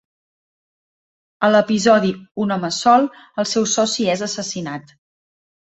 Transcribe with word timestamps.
A 1.47 1.49
l'episodi 1.51 2.11
"Un 2.47 2.55
home 2.57 2.73
sol" 2.79 3.07
el 3.45 3.49
seu 3.53 3.71
soci 3.77 4.11
és 4.17 4.27
assassinat. 4.33 4.99